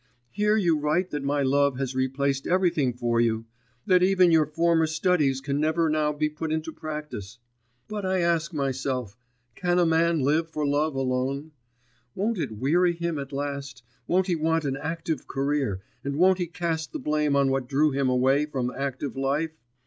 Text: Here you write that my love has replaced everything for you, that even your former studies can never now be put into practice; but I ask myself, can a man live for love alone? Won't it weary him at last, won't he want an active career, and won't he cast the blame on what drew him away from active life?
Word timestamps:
Here 0.31 0.57
you 0.57 0.79
write 0.79 1.11
that 1.11 1.21
my 1.23 1.43
love 1.43 1.77
has 1.77 1.93
replaced 1.93 2.47
everything 2.47 2.91
for 2.91 3.21
you, 3.21 3.45
that 3.85 4.01
even 4.01 4.31
your 4.31 4.47
former 4.47 4.87
studies 4.87 5.39
can 5.41 5.59
never 5.59 5.91
now 5.91 6.11
be 6.11 6.27
put 6.27 6.51
into 6.51 6.71
practice; 6.71 7.37
but 7.87 8.03
I 8.03 8.21
ask 8.21 8.51
myself, 8.51 9.15
can 9.53 9.77
a 9.77 9.85
man 9.85 10.19
live 10.21 10.49
for 10.49 10.65
love 10.65 10.95
alone? 10.95 11.51
Won't 12.15 12.39
it 12.39 12.57
weary 12.57 12.93
him 12.93 13.19
at 13.19 13.31
last, 13.31 13.83
won't 14.07 14.25
he 14.25 14.35
want 14.35 14.65
an 14.65 14.75
active 14.75 15.27
career, 15.27 15.81
and 16.03 16.15
won't 16.15 16.39
he 16.39 16.47
cast 16.47 16.93
the 16.93 16.99
blame 16.99 17.35
on 17.35 17.51
what 17.51 17.69
drew 17.69 17.91
him 17.91 18.09
away 18.09 18.47
from 18.47 18.73
active 18.75 19.15
life? 19.15 19.51